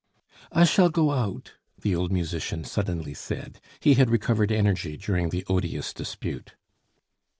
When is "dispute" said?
5.93-6.55